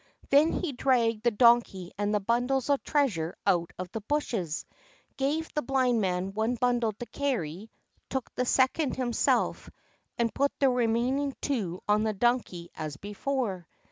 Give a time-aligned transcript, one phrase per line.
[0.21, 4.65] He then dragged the Donkey and the bundles of treasure out of the bushes,
[5.15, 7.69] gave the Blind Man one bundle to carry,
[8.09, 9.69] took the second himself,
[10.17, 13.67] and put the remaining two on the Donkey, as before.